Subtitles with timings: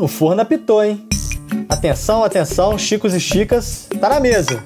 [0.00, 1.06] o forno apitou, hein?
[1.68, 4.62] Atenção, atenção, chicos e chicas, tá na mesa.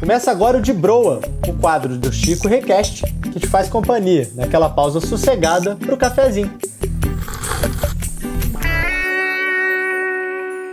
[0.00, 4.70] Começa agora o de Broa, o quadro do Chico Request, que te faz companhia naquela
[4.70, 6.50] pausa sossegada pro cafezinho.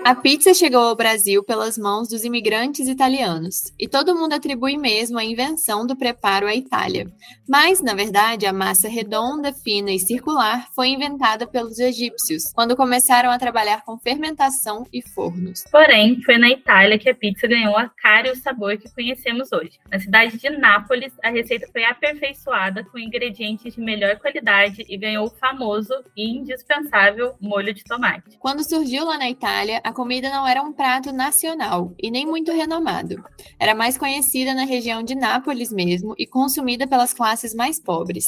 [0.10, 5.20] A pizza chegou ao Brasil pelas mãos dos imigrantes italianos, e todo mundo atribui mesmo
[5.20, 7.06] a invenção do preparo à Itália.
[7.48, 13.30] Mas, na verdade, a massa redonda, fina e circular foi inventada pelos egípcios, quando começaram
[13.30, 15.64] a trabalhar com fermentação e fornos.
[15.70, 19.52] Porém, foi na Itália que a pizza ganhou a cara e o sabor que conhecemos
[19.52, 19.78] hoje.
[19.92, 25.28] Na cidade de Nápoles, a receita foi aperfeiçoada com ingredientes de melhor qualidade e ganhou
[25.28, 28.40] o famoso e indispensável molho de tomate.
[28.40, 32.54] Quando surgiu lá na Itália, a comida não era um prato nacional e nem muito
[32.54, 33.22] renomado.
[33.60, 38.24] Era mais conhecida na região de Nápoles mesmo e consumida pelas classes mais pobres.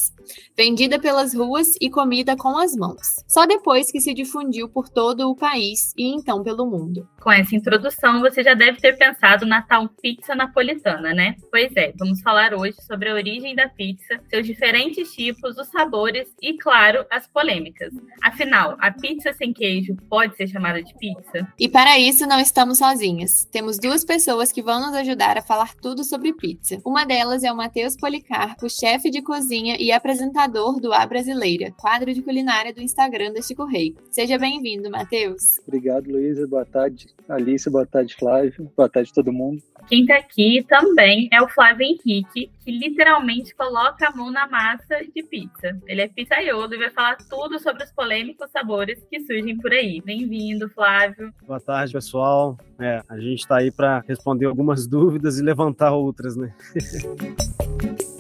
[0.58, 3.24] Vendida pelas ruas e comida com as mãos.
[3.26, 7.08] Só depois que se difundiu por todo o país e então pelo mundo.
[7.22, 11.36] Com essa introdução, você já deve ter pensado na tal pizza napolitana, né?
[11.50, 16.28] Pois é, vamos falar hoje sobre a origem da pizza, seus diferentes tipos, os sabores
[16.42, 17.94] e, claro, as polêmicas.
[18.22, 21.48] Afinal, a pizza sem queijo pode ser chamada de pizza?
[21.62, 23.46] E para isso não estamos sozinhas.
[23.52, 26.82] Temos duas pessoas que vão nos ajudar a falar tudo sobre pizza.
[26.84, 32.12] Uma delas é o Matheus Policarpo, chefe de cozinha e apresentador do A Brasileira, quadro
[32.16, 33.96] de culinária do Instagram da Chico Rei.
[34.10, 35.60] Seja bem-vindo, Matheus.
[35.68, 36.48] Obrigado, Luísa.
[36.48, 37.70] Boa tarde, Alice.
[37.70, 38.72] Boa tarde, Flávio.
[38.76, 39.62] Boa tarde, todo mundo.
[39.88, 45.00] Quem está aqui também é o Flávio Henrique, que literalmente coloca a mão na massa
[45.14, 45.78] de pizza.
[45.88, 50.02] Ele é pizzaiolo e vai falar tudo sobre os polêmicos sabores que surgem por aí.
[50.02, 51.34] Bem-vindo, Flávio.
[51.46, 52.58] Boa tarde, pessoal.
[52.80, 56.54] É, a gente está aí para responder algumas dúvidas e levantar outras, né?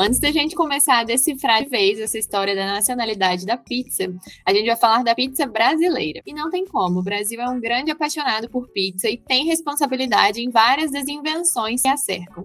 [0.00, 4.04] Antes da gente começar a decifrar de vez essa história da nacionalidade da pizza,
[4.46, 6.22] a gente vai falar da pizza brasileira.
[6.24, 10.40] E não tem como, o Brasil é um grande apaixonado por pizza e tem responsabilidade
[10.40, 12.44] em várias das invenções que a cercam.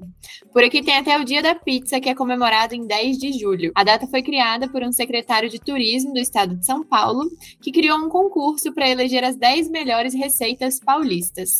[0.51, 3.71] Por aqui tem até o Dia da Pizza, que é comemorado em 10 de julho.
[3.75, 7.29] A data foi criada por um secretário de turismo do estado de São Paulo,
[7.61, 11.59] que criou um concurso para eleger as 10 melhores receitas paulistas.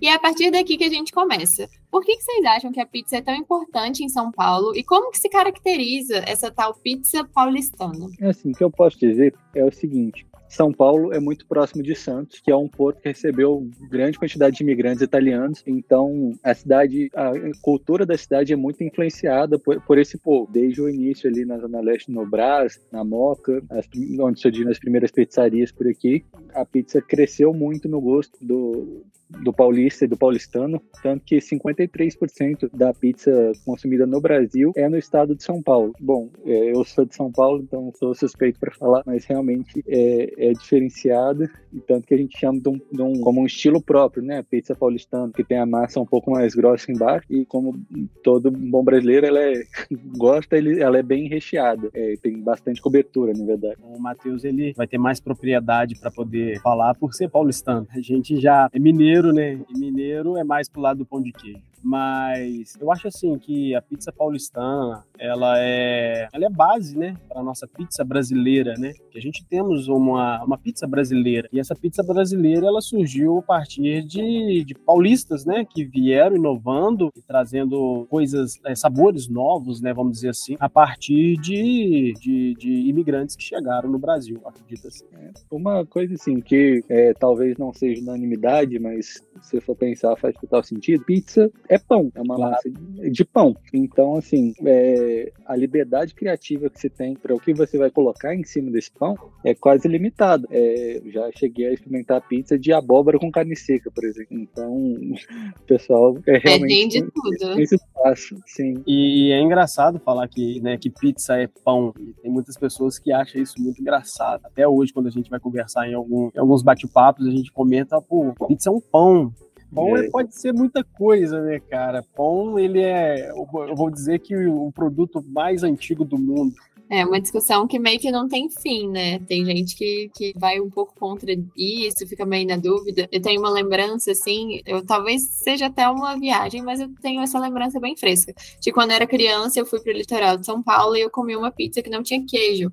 [0.00, 1.68] E é a partir daqui que a gente começa.
[1.94, 4.82] Por que, que vocês acham que a pizza é tão importante em São Paulo e
[4.82, 8.10] como que se caracteriza essa tal pizza paulistana?
[8.20, 11.84] É assim, o que eu posso dizer é o seguinte: são Paulo é muito próximo
[11.84, 15.62] de Santos, que é um porto que recebeu grande quantidade de imigrantes italianos.
[15.64, 17.30] Então, a cidade, a
[17.62, 20.50] cultura da cidade é muito influenciada por, por esse povo.
[20.50, 23.88] Desde o início ali na Zona Leste, no Brás, na Moca, as,
[24.18, 29.52] onde surgiram as primeiras pizzarias por aqui, a pizza cresceu muito no gosto do, do
[29.52, 35.34] paulista e do paulistano, tanto que 53% da pizza consumida no Brasil é no estado
[35.34, 35.92] de São Paulo.
[36.00, 40.50] Bom, é, eu sou de São Paulo, então sou suspeito para falar, mas realmente é,
[40.50, 41.50] é diferenciada,
[41.86, 44.42] tanto que a gente chama de um, de um, como um estilo próprio, né?
[44.42, 47.74] Pizza paulistana, que tem a massa um pouco mais grossa embaixo, e como
[48.22, 49.64] todo bom brasileiro, ela é,
[50.16, 53.76] gosta, ele, ela é bem recheada, é, tem bastante cobertura, na verdade.
[53.82, 57.86] O Matheus, ele vai ter mais propriedade para poder falar por ser paulistano.
[57.90, 59.60] A gente já é mineiro, mineiro, né?
[59.68, 61.62] E mineiro é mais pro lado do pão de queijo.
[61.84, 67.42] Mas eu acho assim que a pizza paulistana, ela é, ela é base, né, para
[67.42, 68.94] nossa pizza brasileira, né?
[69.10, 71.46] Que a gente temos uma, uma pizza brasileira.
[71.52, 77.10] E essa pizza brasileira, ela surgiu a partir de, de paulistas, né, que vieram inovando
[77.14, 82.70] e trazendo coisas, é, sabores novos, né, vamos dizer assim, a partir de, de, de
[82.88, 85.04] imigrantes que chegaram no Brasil, acredito assim.
[85.12, 89.03] É, uma coisa assim que é, talvez não seja unanimidade, mas
[89.42, 93.56] se for pensar faz total sentido, pizza é pão, é uma massa de, de, pão.
[93.72, 98.34] Então, assim, é, a liberdade criativa que você tem para o que você vai colocar
[98.34, 100.46] em cima desse pão é quase limitada.
[100.50, 104.38] É, já cheguei a experimentar pizza de abóbora com carne seca, por exemplo.
[104.38, 104.72] Então,
[105.60, 106.98] o pessoal é realmente...
[106.98, 107.60] É de tudo.
[107.60, 108.82] Esse espaço, sim.
[108.86, 111.92] E, e, é engraçado falar que, né, que pizza é pão.
[111.98, 114.44] E tem muitas pessoas que acham isso muito engraçado.
[114.44, 118.00] Até hoje, quando a gente vai conversar em, algum, em alguns bate-papos, a gente comenta,
[118.00, 119.32] pô, pizza é um pão.
[119.74, 120.08] Pão é.
[120.08, 122.04] pode ser muita coisa, né, cara?
[122.14, 126.54] Pão, ele é, eu vou dizer que o produto mais antigo do mundo.
[126.88, 129.18] É uma discussão que meio que não tem fim, né?
[129.20, 133.08] Tem gente que, que vai um pouco contra isso, fica meio na dúvida.
[133.10, 137.38] Eu tenho uma lembrança, assim, eu talvez seja até uma viagem, mas eu tenho essa
[137.38, 138.34] lembrança bem fresca.
[138.60, 141.34] De quando eu era criança, eu fui pro litoral de São Paulo e eu comi
[141.34, 142.70] uma pizza que não tinha queijo.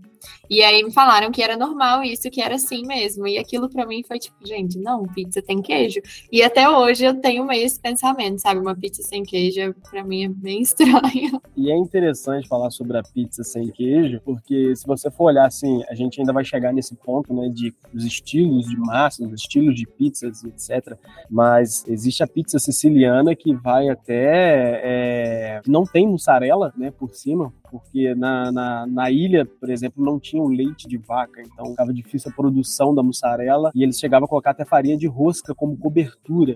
[0.50, 3.28] E aí me falaram que era normal isso, que era assim mesmo.
[3.28, 6.02] E aquilo para mim foi tipo, gente, não, pizza tem queijo.
[6.32, 8.60] E até hoje eu tenho meio esse pensamento, sabe?
[8.60, 11.42] Uma pizza sem queijo para mim é bem estranho.
[11.56, 15.84] E é interessante falar sobre a pizza sem queijo, porque se você for olhar assim,
[15.90, 19.76] a gente ainda vai chegar nesse ponto, né, de os estilos de massa, os estilos
[19.76, 20.98] de pizzas, etc.
[21.30, 27.54] Mas existe a pizza siciliana que vai até é, não tem mussarela, né, por cima,
[27.72, 32.30] porque na, na, na, ilha, por exemplo, não tinha leite de vaca, então ficava difícil
[32.30, 36.56] a produção da mussarela e eles chegavam a colocar até farinha de rosca como cobertura.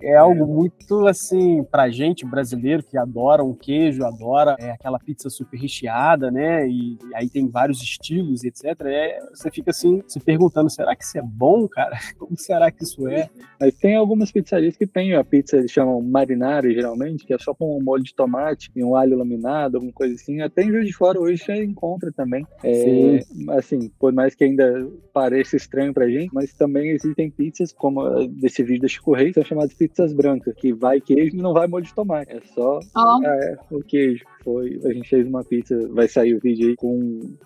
[0.00, 5.28] É algo muito assim, pra gente brasileiro que adora um queijo, adora é, aquela pizza
[5.28, 6.68] super recheada, né?
[6.68, 8.64] E, e aí tem vários estilos, etc.
[8.82, 11.96] É, você fica assim se perguntando: será que isso é bom, cara?
[12.18, 13.28] Como será que isso é?
[13.60, 17.54] Mas tem algumas pizzarias que tem a pizza, eles chamam marinara geralmente, que é só
[17.54, 20.86] com um molho de tomate e um alho laminado, alguma coisa assim até em Juiz
[20.86, 22.46] de Fora hoje já encontra também.
[22.62, 28.26] É, assim, por mais que ainda pareça estranho pra gente, mas também existem pizzas, como
[28.28, 31.52] desse vídeo da Chico Rei, que são chamadas pizzas brancas, que vai queijo e não
[31.52, 32.32] vai molho de tomate.
[32.32, 33.26] É só oh.
[33.26, 34.80] é, o queijo foi.
[34.84, 36.96] A gente fez uma pizza, vai sair o vídeo aí com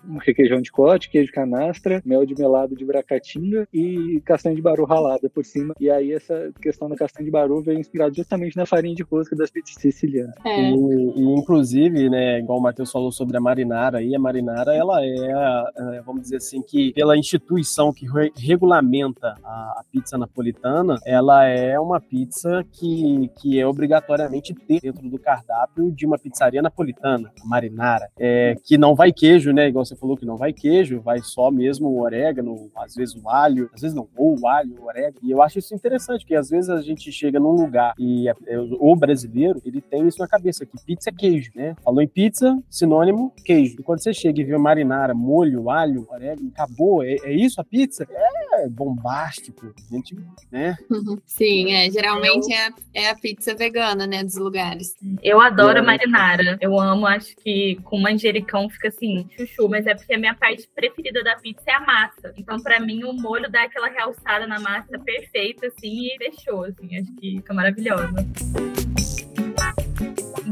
[0.07, 4.85] um requeijão de cote, queijo canastra, mel de melado de bracatinga e castanha de baru
[4.85, 5.73] ralada por cima.
[5.79, 9.35] E aí essa questão da castanha de baru veio inspirada justamente na farinha de rosca
[9.35, 10.35] das pizzas sicilianas.
[10.45, 10.69] É.
[10.69, 15.03] E, e, inclusive, né, igual o Matheus falou sobre a marinara aí, a marinara ela
[15.03, 19.49] é, é vamos dizer assim, que pela instituição que re regulamenta a,
[19.79, 25.91] a, pizza napolitana, ela é uma pizza que, que é obrigatoriamente ter dentro do cardápio
[25.91, 29.67] de uma pizzaria napolitana napolitana, marinara, é, que não vai queijo, né?
[29.67, 33.29] Igual você falou que não vai queijo, vai só mesmo o orégano, às vezes o
[33.29, 35.19] alho, às vezes não, ou o alho, o orégano.
[35.23, 38.35] E eu acho isso interessante, porque às vezes a gente chega num lugar e é,
[38.79, 41.75] o brasileiro, ele tem isso na cabeça, que pizza é queijo, né?
[41.83, 43.77] Falou em pizza, sinônimo, queijo.
[43.79, 47.63] E quando você chega e vê marinara, molho, alho, orégano, acabou, é, é isso a
[47.63, 48.07] pizza?
[48.53, 50.15] É bombástico, gente,
[50.51, 50.75] né?
[51.25, 54.95] Sim, é, geralmente é, é a pizza vegana, né, dos lugares.
[55.23, 55.81] Eu adoro é.
[55.81, 60.35] marinara, eu amo, acho que com manjericão fica assim, chuchu, mas é porque a minha
[60.35, 62.33] parte preferida da pizza é a massa.
[62.35, 66.97] Então, para mim, o molho dá aquela realçada na massa perfeita, assim, e fechou, assim,
[66.97, 68.25] acho que fica maravilhosa.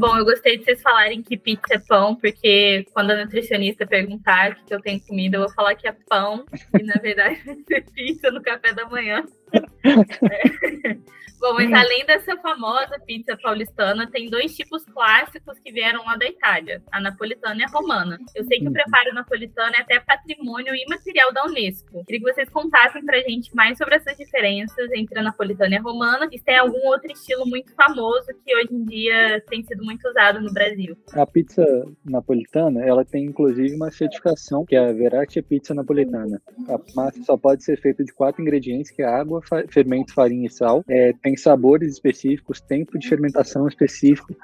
[0.00, 4.52] Bom, eu gostei de vocês falarem que pizza é pão, porque quando a nutricionista perguntar
[4.52, 6.46] o que eu tenho comida, eu vou falar que é pão,
[6.78, 9.22] e na verdade vai ser pizza no café da manhã.
[11.40, 16.26] Bom, mas além dessa famosa pizza paulistana, tem dois tipos clássicos que vieram lá da
[16.26, 18.18] Itália, a napolitana e a romana.
[18.36, 18.74] Eu sei que o uhum.
[18.74, 22.04] preparo napolitano é até patrimônio imaterial da Unesco.
[22.04, 25.80] Queria que vocês contassem pra gente mais sobre essas diferenças entre a napolitana e a
[25.80, 29.82] romana, e se tem algum outro estilo muito famoso que hoje em dia tem sido
[29.82, 30.94] muito usado no Brasil.
[31.14, 31.64] A pizza
[32.04, 36.38] napolitana, ela tem inclusive uma certificação, que é a Veraccia Pizza Napolitana.
[36.68, 40.50] A massa só pode ser feita de quatro ingredientes, que é água, fermento, farinha e
[40.50, 40.84] sal.
[40.88, 44.34] É, tem sabores específicos, tempo de fermentação específico.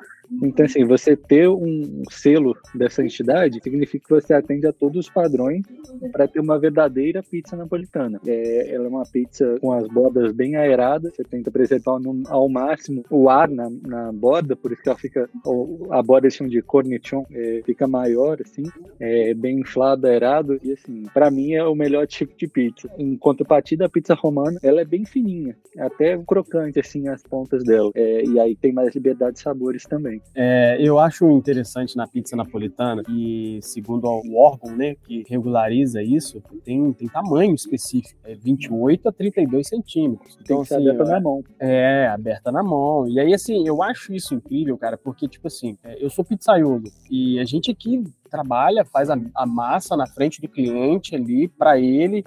[0.43, 5.11] Então, assim, você ter um selo dessa entidade significa que você atende a todos os
[5.11, 5.62] padrões
[6.12, 8.20] para ter uma verdadeira pizza napolitana.
[8.26, 12.49] É, ela é uma pizza com as bordas bem aeradas, você tenta preservar no, ao
[12.49, 15.28] máximo o ar na, na borda, por isso que ela fica,
[15.90, 18.64] a borda chama de cornichon, é, fica maior, assim,
[18.99, 22.90] é, bem inflado, aerado, e assim, para mim é o melhor tipo de pizza.
[22.99, 27.90] Em contrapartida, a pizza romana, ela é bem fininha, até crocante, assim, as pontas dela,
[27.94, 32.36] é, e aí tem mais liberdade de sabores também É, eu acho interessante na pizza
[32.36, 39.08] napolitana e segundo o órgão, né, que regulariza isso, tem, tem tamanho específico, é 28
[39.08, 40.38] a 32 centímetros.
[40.40, 41.44] Então, tem assim, aberta na mão.
[41.58, 43.08] É, aberta na mão.
[43.08, 46.90] E aí, assim, eu acho isso incrível, cara, porque, tipo assim, é, eu sou pizzaiolo
[47.11, 51.78] e a gente aqui trabalha, faz a, a massa na frente do cliente ali para
[51.78, 52.25] ele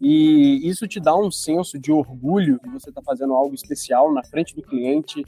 [0.00, 4.12] e isso te dá um senso de orgulho de você estar tá fazendo algo especial
[4.12, 5.24] na frente do cliente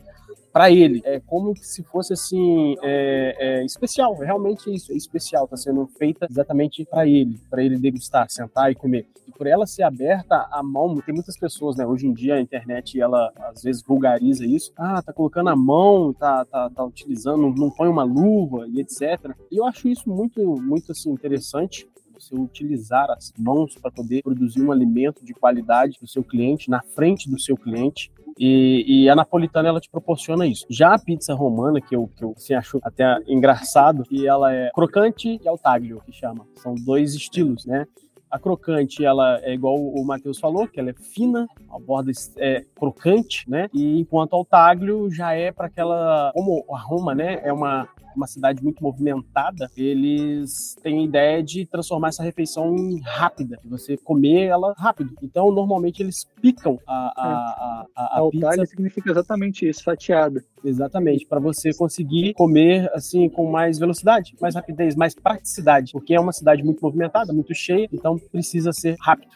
[0.57, 1.03] para ele.
[1.05, 6.27] É como se fosse assim é, é especial, realmente isso, é especial, está sendo feita
[6.31, 9.07] exatamente para ele, para ele degustar, sentar e comer.
[9.29, 11.87] E por ela ser aberta a mão, tem muitas pessoas, né?
[11.87, 14.73] Hoje em dia a internet ela às vezes vulgariza isso.
[14.79, 19.37] Ah, tá colocando a mão, tá, tá, tá utilizando, não põe uma luva e etc.
[19.53, 21.87] E eu acho isso muito, muito assim interessante
[22.19, 26.71] você utilizar as mãos para poder produzir um alimento de qualidade para o seu cliente,
[26.71, 28.11] na frente do seu cliente.
[28.39, 30.67] E, e, a napolitana ela te proporciona isso.
[30.69, 34.71] Já a pizza romana, que eu, que eu assim, acho até engraçado, que ela é
[34.75, 36.47] crocante e altaglio, que chama.
[36.57, 37.87] São dois estilos, né?
[38.31, 42.65] A crocante, ela é igual o Matheus falou, que ela é fina, a borda é
[42.75, 43.69] crocante, né?
[43.73, 48.27] E enquanto ao taglio já é para aquela, como a Roma, né, é uma uma
[48.27, 53.97] cidade muito movimentada, eles têm a ideia de transformar essa refeição em rápida, de você
[53.97, 55.15] comer ela rápido.
[55.23, 58.67] Então, normalmente eles picam a, a, a, a, a pizza.
[58.67, 60.45] significa exatamente isso, fatiada.
[60.65, 66.21] Exatamente, para você conseguir comer assim com mais velocidade, mais rapidez, mais praticidade, porque é
[66.21, 69.31] uma cidade muito movimentada, muito cheia, então precisa ser rápido.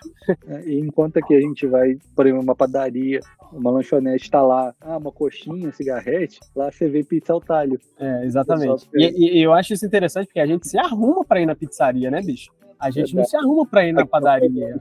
[0.46, 3.20] É, enquanto aqui a gente vai, por exemplo, uma padaria,
[3.52, 7.80] uma lanchonete está lá, ah, uma coxinha, cigarrete, lá você vê pizza ao talho.
[7.98, 8.69] É, exatamente.
[8.94, 12.10] E, e, eu acho isso interessante porque a gente se arruma para ir na pizzaria,
[12.10, 12.50] né, bicho?
[12.78, 14.80] A gente não se arruma para ir na padaria.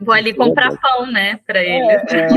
[0.00, 1.86] Vou ali comprar pão, né, para ele.
[1.86, 2.28] É, é...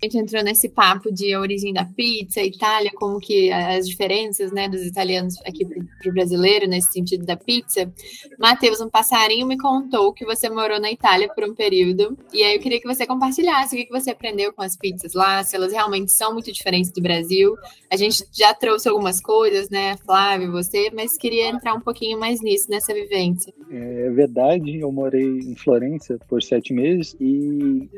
[0.00, 4.68] A gente entrou nesse papo de origem da pizza, Itália, como que as diferenças, né,
[4.68, 7.90] dos italianos aqui para o brasileiro, nesse sentido da pizza.
[8.38, 12.56] Matheus, um passarinho me contou que você morou na Itália por um período, e aí
[12.56, 15.72] eu queria que você compartilhasse o que você aprendeu com as pizzas lá, se elas
[15.72, 17.56] realmente são muito diferentes do Brasil.
[17.90, 22.40] A gente já trouxe algumas coisas, né, Flávio, você, mas queria entrar um pouquinho mais
[22.42, 23.52] nisso, nessa vivência.
[23.70, 27.88] É verdade, eu morei em Florença por sete meses, e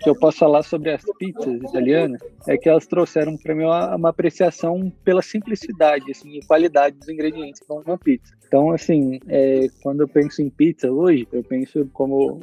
[0.00, 3.96] que eu posso falar sobre as pizzas italianas é que elas trouxeram para mim uma,
[3.96, 7.27] uma, apreciação pela simplicidade assim, e qualidade dos ingredientes
[7.66, 8.34] para uma pizza.
[8.46, 12.40] Então, assim, é, quando eu penso em pizza hoje, eu penso como,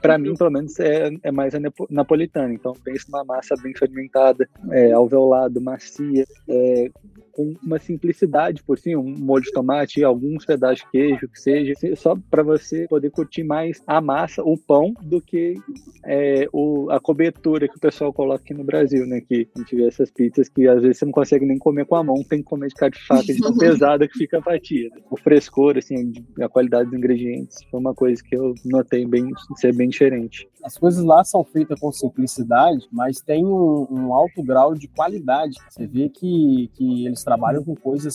[0.00, 1.58] para mim, pelo menos, é, é mais a
[1.90, 2.54] napolitana.
[2.54, 6.90] Então, penso numa massa bem fermentada, é, alveolado, macia, é,
[7.32, 11.72] com uma simplicidade por cima, um molho de tomate alguns pedaços de queijo, que seja,
[11.96, 15.54] só para você poder curtir mais a massa, o pão, do que
[16.04, 19.20] é, o, a cobertura que o pessoal coloca aqui no Brasil, né?
[19.20, 21.96] Que a gente vê essas pizzas que às vezes você não consegue nem comer com
[21.96, 24.42] a mão, tem que comer de cara de faca, de tão pesada que fica a
[24.42, 24.90] fatia.
[25.10, 29.74] O frescor, assim, a qualidade dos ingredientes foi uma coisa que eu notei bem ser
[29.74, 30.48] bem diferente.
[30.62, 35.56] As coisas lá são feitas com simplicidade, mas tem um, um alto grau de qualidade.
[35.68, 38.14] Você vê que, que eles trabalham com coisas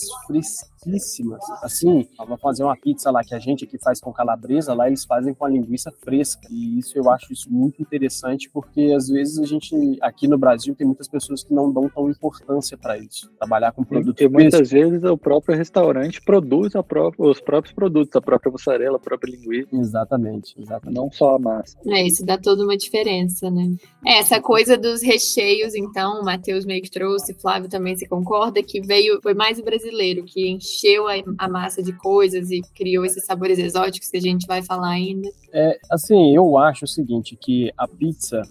[0.82, 1.40] fresquíssimas.
[1.62, 5.04] Assim, vamos fazer uma pizza lá que a gente aqui faz com calabresa, lá eles
[5.04, 6.46] fazem com a linguiça fresca.
[6.50, 10.74] E isso eu acho isso muito interessante, porque às vezes a gente, aqui no Brasil,
[10.74, 13.30] tem muitas pessoas que não dão tão importância para isso.
[13.38, 18.20] Trabalhar com produtos E muitas vezes o próprio restaurante produz própria, os próprios produtos, a
[18.20, 19.68] própria mussarela, a própria linguiça.
[19.72, 20.96] Exatamente, exatamente.
[20.96, 21.76] Não só a massa.
[21.86, 23.74] É, isso dá toda uma diferença, né?
[24.06, 28.62] É, essa coisa dos recheios, então, o Matheus meio que trouxe, Flávio também se concorda,
[28.62, 30.67] que veio veio, foi mais o brasileiro que encheu
[31.08, 34.90] a, a, massa de coisas e criou esses sabores exóticos que a gente vai falar
[34.90, 35.28] ainda.
[35.52, 38.42] É, assim, eu acho o seguinte, que a pizza,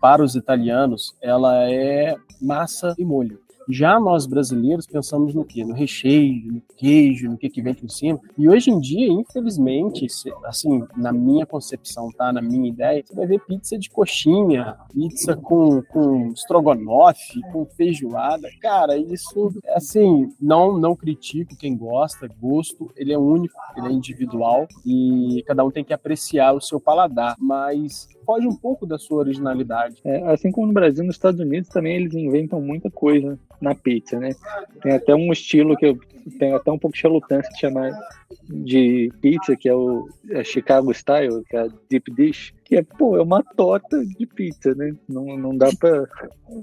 [0.00, 3.43] para os italianos, ela é massa e molho.
[3.68, 5.64] Já nós brasileiros pensamos no quê?
[5.64, 8.20] No recheio, no queijo, no que, que vem por cima.
[8.36, 10.06] E hoje em dia, infelizmente,
[10.44, 12.32] assim, na minha concepção, tá?
[12.32, 18.48] Na minha ideia, você vai ver pizza de coxinha, pizza com, com estrogonofe, com feijoada.
[18.60, 24.66] Cara, isso, assim, não, não critico quem gosta, gosto, ele é único, ele é individual
[24.84, 27.36] e cada um tem que apreciar o seu paladar.
[27.38, 29.96] Mas foge um pouco da sua originalidade.
[30.04, 34.18] É, assim como no Brasil, nos Estados Unidos também eles inventam muita coisa na pizza,
[34.18, 34.34] né?
[34.82, 35.98] Tem até um estilo que eu
[36.38, 37.90] tenho até um pouco de relutância de chamar
[38.48, 42.82] de pizza, que é o é Chicago Style, que é a Deep Dish, que é,
[42.82, 44.94] pô, é uma torta de pizza, né?
[45.08, 46.06] Não, não dá pra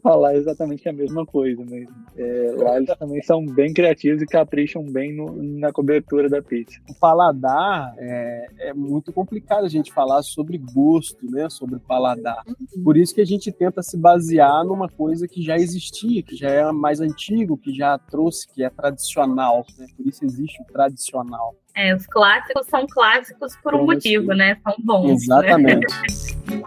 [0.02, 1.88] falar exatamente a mesma coisa, mas
[2.18, 6.80] é, lá eles também são bem criativos e capricham bem no, na cobertura da pizza.
[6.90, 11.48] O paladar é, é, muito complicado a gente falar sobre gosto, né?
[11.50, 12.44] Sobre paladar.
[12.84, 16.50] Por isso que a gente tenta se basear numa coisa que já existia, que já
[16.50, 19.88] é mais antigo, que já trouxe, que é tradicional, né?
[19.96, 21.56] Por isso existe o tradicional.
[21.76, 24.58] É, os clássicos são clássicos por um motivo, né?
[24.64, 25.08] São bons.
[25.08, 25.14] Né?
[25.14, 25.88] Exatamente.
[26.52, 26.62] Né?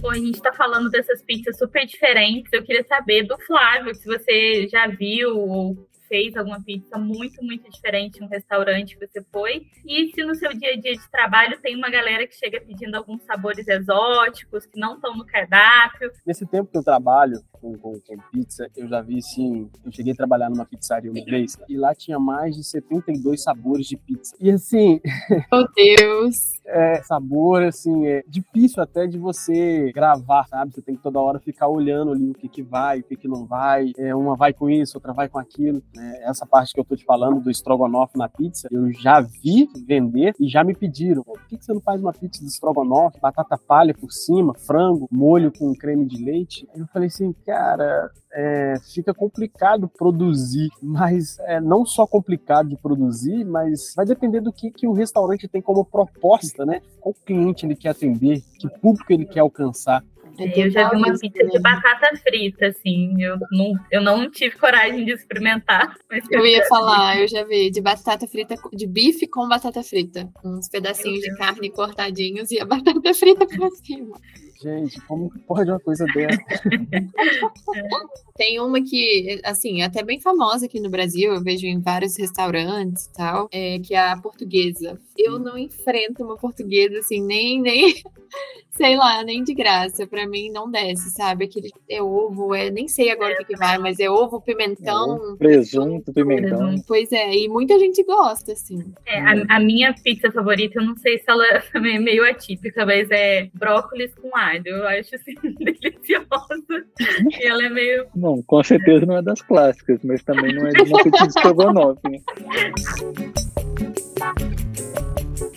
[0.00, 2.52] Bom, a gente está falando dessas pizzas super diferentes.
[2.52, 7.70] Eu queria saber do Flávio, se você já viu ou fez alguma pizza muito, muito
[7.70, 9.66] diferente no restaurante que você foi.
[9.86, 12.94] E se no seu dia a dia de trabalho tem uma galera que chega pedindo
[12.96, 16.10] alguns sabores exóticos que não estão no cardápio.
[16.26, 19.70] Nesse tempo que eu trabalho com, com, com, pizza, eu já vi assim.
[19.84, 23.86] Eu cheguei a trabalhar numa pizzaria uma vez e lá tinha mais de 72 sabores
[23.86, 24.34] de pizza.
[24.40, 25.00] E assim.
[25.52, 26.56] Meu Deus!
[26.66, 30.74] É, sabor, assim, é difícil até de você gravar, sabe?
[30.74, 33.28] Você tem que toda hora ficar olhando ali o que que vai, o que que
[33.28, 33.92] não vai.
[33.96, 35.82] É, uma vai com isso, outra vai com aquilo.
[35.96, 36.20] Né?
[36.24, 40.34] Essa parte que eu tô te falando do estrogonofe na pizza, eu já vi vender
[40.38, 43.56] e já me pediram: por que, que você não faz uma pizza de estrogonofe, batata
[43.56, 46.68] palha por cima, frango, molho com creme de leite?
[46.74, 53.44] Eu falei assim, cara, é, fica complicado produzir, mas é, não só complicado de produzir,
[53.44, 56.82] mas vai depender do que, que o restaurante tem como proposta, né?
[57.00, 60.04] Qual cliente ele quer atender, que público ele quer alcançar.
[60.38, 63.22] É eu já vi uma pizza de batata frita, assim.
[63.22, 65.96] Eu não, eu não tive coragem de experimentar.
[66.30, 70.28] eu ia falar, eu já vi de batata frita, de bife com batata frita.
[70.44, 74.18] Uns pedacinhos de carne cortadinhos e a batata frita por cima.
[74.62, 76.40] Gente, como pode uma coisa dessa?
[78.36, 82.16] Tem uma que, assim, é até bem famosa aqui no Brasil, eu vejo em vários
[82.18, 84.98] restaurantes e tal, é, que é a portuguesa.
[85.16, 87.94] Eu não enfrento uma portuguesa, assim, nem, nem,
[88.76, 90.06] sei lá, nem de graça.
[90.06, 91.46] Pra mim não desce, sabe?
[91.46, 95.34] Aquele é ovo, é, nem sei agora o que, que vai, mas é ovo, pimentão.
[95.34, 96.74] É, presunto, pimentão.
[96.86, 98.92] Pois é, e muita gente gosta, assim.
[99.06, 101.44] É, a, a, minha pizza favorita, eu não sei se ela
[101.74, 104.55] é meio atípica, mas é brócolis com alho.
[104.64, 106.86] Eu acho assim, deliciosa.
[107.30, 110.70] e ela é meio não, com certeza não é das clássicas, mas também não é
[110.70, 112.00] de uma petite estrogonofe.
[112.08, 112.18] Né?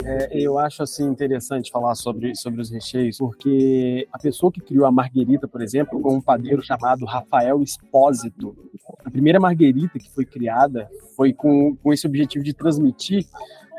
[0.09, 4.85] É, eu acho assim interessante falar sobre, sobre os recheios, porque a pessoa que criou
[4.85, 8.57] a marguerita, por exemplo, foi um padeiro chamado Rafael Espósito.
[9.05, 13.23] A primeira marguerita que foi criada foi com, com esse objetivo de transmitir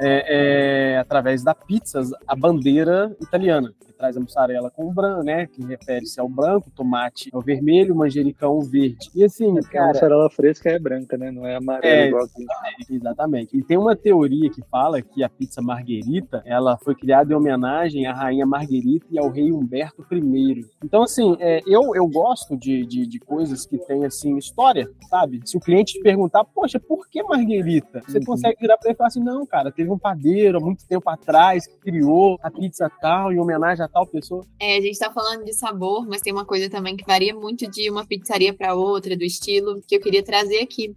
[0.00, 5.46] é, é, através da pizza a bandeira italiana traz a mussarela com branco, né?
[5.46, 9.10] Que refere-se ao branco, tomate ao vermelho, manjericão verde.
[9.14, 9.84] E assim, é cara.
[9.84, 11.30] A mussarela fresca é branca, né?
[11.30, 12.46] Não é amarela é, igual aqui.
[12.90, 13.56] Exatamente.
[13.56, 18.06] E tem uma teoria que fala que a pizza marguerita ela foi criada em homenagem
[18.06, 20.64] à rainha Marguerita e ao rei Humberto I.
[20.82, 25.42] Então, assim, é, eu, eu gosto de, de, de, coisas que têm, assim, história, sabe?
[25.44, 28.02] Se o cliente te perguntar, poxa, por que Marguerita?
[28.06, 28.24] Você uhum.
[28.24, 31.08] consegue virar para ele e falar assim, não, cara, teve um padeiro há muito tempo
[31.08, 34.44] atrás que criou a pizza tal em homenagem a tal pessoa.
[34.60, 37.68] É, a gente tá falando de sabor, mas tem uma coisa também que varia muito
[37.70, 40.94] de uma pizzaria para outra, do estilo, que eu queria trazer aqui,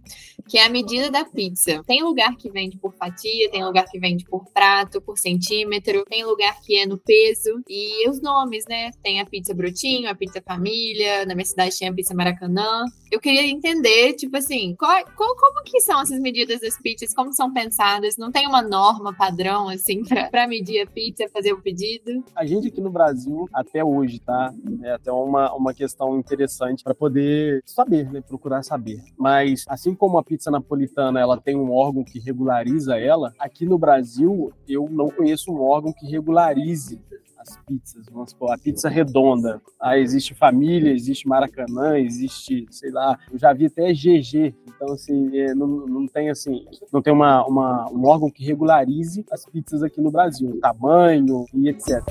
[0.48, 1.82] que é a medida da pizza.
[1.86, 6.24] Tem lugar que vende por fatia, tem lugar que vende por prato, por centímetro, tem
[6.24, 8.90] lugar que é no peso, e os nomes, né?
[9.02, 12.84] Tem a pizza brotinho, a pizza família, na minha cidade tem a pizza maracanã.
[13.10, 17.32] Eu queria entender, tipo assim, qual, qual, como que são essas medidas das pizzas, como
[17.32, 18.16] são pensadas?
[18.16, 18.83] Não tem uma norma
[19.16, 22.24] padrão, assim, para medir a pizza, fazer o pedido?
[22.34, 24.52] A gente aqui no Brasil até hoje, tá?
[24.82, 28.20] É até uma, uma questão interessante para poder saber, né?
[28.20, 29.02] Procurar saber.
[29.18, 33.78] Mas assim como a pizza napolitana ela tem um órgão que regulariza ela, aqui no
[33.78, 37.00] Brasil eu não conheço um órgão que regularize
[37.44, 39.60] as pizzas, vamos supor, a pizza redonda.
[39.78, 44.54] Ah, existe família, existe Maracanã, existe, sei lá, eu já vi até GG.
[44.84, 49.24] Então, assim, é, não, não tem assim, não tem uma, uma, um órgão que regularize
[49.30, 52.02] as pizzas aqui no Brasil, tamanho e etc.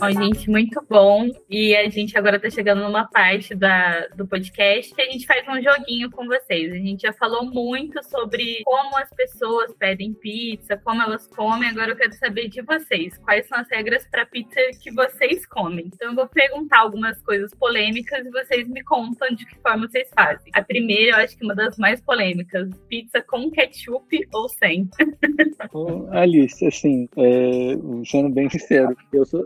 [0.00, 1.28] Ó, gente, muito bom.
[1.50, 5.46] E a gente agora está chegando numa parte da, do podcast que a gente faz
[5.48, 6.72] um joguinho com vocês.
[6.72, 11.68] A gente já falou muito sobre como as pessoas pedem pizza, como elas comem.
[11.68, 13.18] Agora eu quero saber de vocês.
[13.18, 15.90] Quais são as regras para pizza que vocês comem?
[15.92, 20.08] Então eu vou perguntar algumas coisas polêmicas e vocês me contam de que forma vocês
[20.14, 20.50] fazem.
[20.54, 24.88] A primeira, eu acho que uma das mais polêmicas: pizza com ketchup ou sem?
[26.12, 27.72] Alice, assim, é,
[28.04, 29.44] sendo bem sincero, eu sou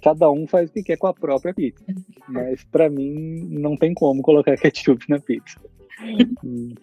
[0.00, 1.84] cada um faz o que quer com a própria pizza.
[2.28, 5.58] Mas para mim não tem como colocar ketchup na pizza.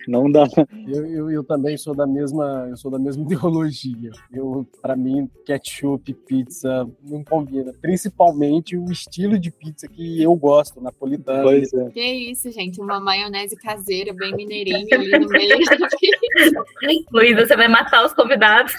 [0.07, 0.47] Não dá.
[0.87, 4.11] Eu, eu, eu, também sou da mesma, eu sou da mesma ideologia.
[4.31, 7.73] Eu, para mim, ketchup, pizza não combina.
[7.81, 11.43] Principalmente o estilo de pizza que eu gosto, napolitana.
[11.43, 11.89] Pois é.
[11.89, 12.01] Que
[12.31, 15.57] isso, gente, uma maionese caseira bem mineirinha ali no meio.
[17.11, 18.73] Luiz, você vai matar os convidados.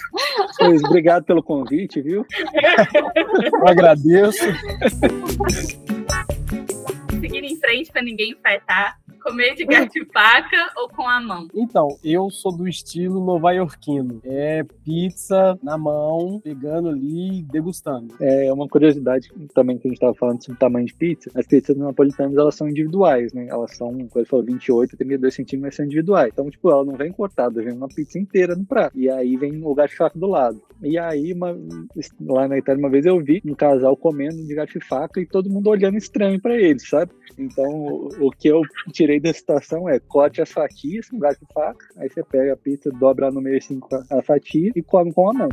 [0.61, 2.25] Luiz, obrigado pelo convite, viu?
[3.53, 4.45] Eu agradeço.
[7.19, 9.00] Seguir em frente para ninguém infartar.
[9.23, 11.47] Comer de gato e faca ou com a mão?
[11.53, 14.19] Então, eu sou do estilo nova-iorquino.
[14.23, 18.13] É pizza na mão, pegando ali e degustando.
[18.19, 21.31] É uma curiosidade também que a gente estava falando sobre o tamanho de pizza.
[21.35, 23.47] As pizzas napolitanas, elas são individuais, né?
[23.47, 26.31] Elas são, como ele falou, 28, 32 centímetros, mas são individuais.
[26.33, 28.97] Então, tipo, ela não vem cortada, vem uma pizza inteira no prato.
[28.97, 30.61] E aí vem o gato e faca do lado.
[30.81, 31.55] E aí, uma,
[32.21, 35.25] lá na Itália, uma vez eu vi um casal comendo de gato e faca e
[35.25, 37.11] todo mundo olhando estranho para eles, sabe?
[37.37, 41.39] Então, o, o que eu tirei tirei da situação é corte as fatias com gato
[41.41, 44.81] e faca, aí você pega a pizza, dobra no meio assim com a fatia e
[44.81, 45.49] come com a mão.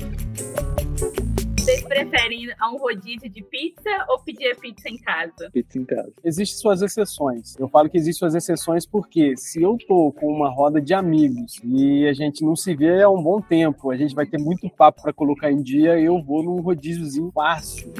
[1.59, 5.51] Vocês preferem ir a um rodízio de pizza ou pedir a pizza em casa?
[5.53, 6.13] Pizza em casa.
[6.25, 7.57] Existem suas exceções.
[7.59, 11.61] Eu falo que existem suas exceções porque se eu tô com uma roda de amigos
[11.65, 14.71] e a gente não se vê há um bom tempo, a gente vai ter muito
[14.71, 17.93] papo para colocar em dia, eu vou num rodíziozinho fácil.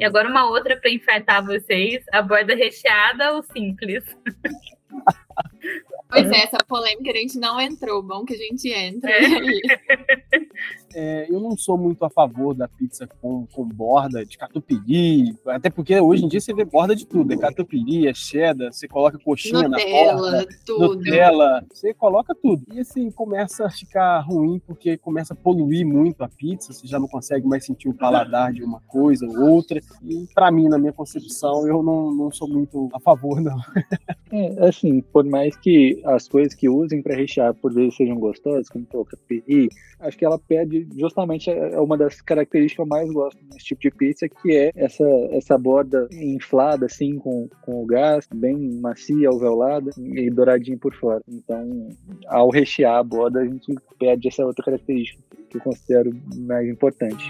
[0.00, 4.02] E agora uma outra para enfrentar vocês: a borda recheada ou simples?
[6.10, 9.10] Pois é, essa polêmica a gente não entrou, bom que a gente entra.
[9.10, 9.20] É.
[10.92, 15.70] É, eu não sou muito a favor da pizza com, com borda de catupiry, até
[15.70, 19.16] porque hoje em dia você vê borda de tudo, é catupiry, é cheddar, você coloca
[19.18, 20.96] coxinha Nutella, na borda, tudo.
[20.96, 22.64] Nutella, você coloca tudo.
[22.72, 26.98] E assim, começa a ficar ruim porque começa a poluir muito a pizza, você já
[26.98, 29.80] não consegue mais sentir o paladar de uma coisa ou outra.
[30.02, 33.58] E para mim, na minha concepção, eu não, não sou muito a favor, não.
[34.40, 38.68] É, assim, por mais que as coisas que usem para rechear por vezes sejam gostosas,
[38.68, 39.68] como o catupiry,
[40.00, 43.82] acho que ela perde justamente é uma das características que eu mais gosto nesse tipo
[43.82, 49.28] de pizza, que é essa, essa borda inflada, assim, com, com o gás, bem macia,
[49.28, 51.20] alveolada e douradinha por fora.
[51.28, 51.88] Então,
[52.26, 57.28] ao rechear a borda, a gente perde essa outra característica que eu considero mais importante.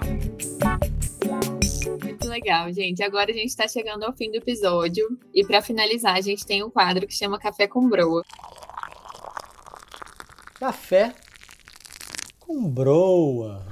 [2.41, 3.03] Legal, gente.
[3.03, 5.07] Agora a gente está chegando ao fim do episódio.
[5.35, 8.25] E para finalizar, a gente tem um quadro que chama Café com Broa.
[10.59, 11.15] Café
[12.39, 13.70] com broa.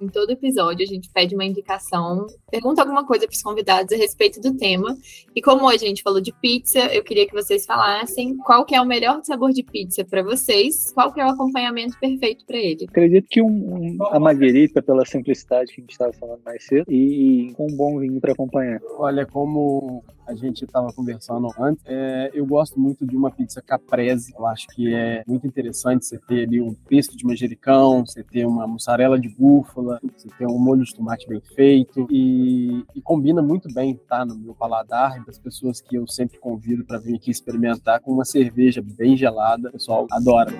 [0.00, 3.96] Em todo episódio, a gente pede uma indicação, pergunta alguma coisa para os convidados a
[3.96, 4.96] respeito do tema.
[5.34, 8.74] E como hoje a gente falou de pizza, eu queria que vocês falassem qual que
[8.74, 12.58] é o melhor sabor de pizza para vocês, qual que é o acompanhamento perfeito para
[12.58, 12.86] ele.
[12.88, 16.84] Acredito que um, um, a marguerita, pela simplicidade que a gente estava falando mais cedo,
[16.90, 18.80] e com um bom vinho para acompanhar.
[18.98, 24.34] Olha, como a gente estava conversando antes, é, eu gosto muito de uma pizza caprese.
[24.36, 28.44] Eu acho que é muito interessante você ter ali um pesto de manjericão, você ter
[28.44, 29.28] uma mussarela de
[29.86, 34.24] búfala, você ter um molho de tomate bem feito e, e combina muito bem, tá,
[34.24, 38.12] no meu paladar e das pessoas que eu sempre convido para vir aqui experimentar com
[38.12, 39.68] uma cerveja bem gelada.
[39.68, 40.52] O pessoal adora.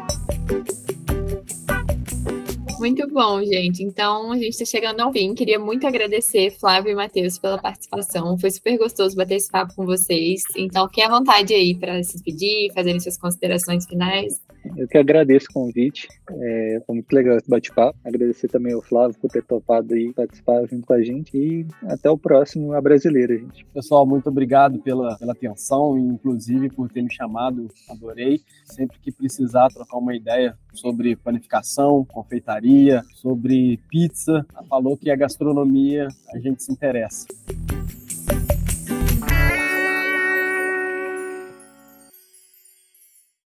[2.79, 3.83] Muito bom, gente.
[3.83, 5.35] Então, a gente está chegando ao fim.
[5.35, 8.39] Queria muito agradecer Flávio e Matheus pela participação.
[8.39, 10.43] Foi super gostoso bater esse papo com vocês.
[10.55, 14.43] Então, fiquem à vontade aí para se despedir, fazerem suas considerações finais.
[14.77, 16.09] Eu que agradeço o convite.
[16.31, 17.99] É, foi muito legal esse bate-papo.
[18.05, 21.37] Agradecer também ao Flávio por ter topado aí participar junto com a gente.
[21.37, 23.65] E até o próximo, a brasileira, gente.
[23.67, 27.69] Pessoal, muito obrigado pela, pela atenção e, inclusive, por ter me chamado.
[27.89, 28.41] Adorei.
[28.65, 36.09] Sempre que precisar trocar uma ideia sobre panificação, confeitaria, sobre pizza, falou que a gastronomia
[36.33, 37.27] a gente se interessa.